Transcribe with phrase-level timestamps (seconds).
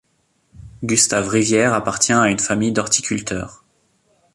[0.83, 3.63] Gustave Rivière appartient à une famille d'horticulteur.